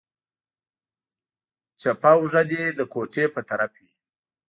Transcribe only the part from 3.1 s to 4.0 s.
په طرف وي.